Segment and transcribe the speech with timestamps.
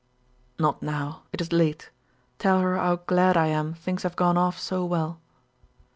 [0.57, 1.91] "Not now; it is late.
[2.39, 5.21] Tell her how glad I am things have gone off so well."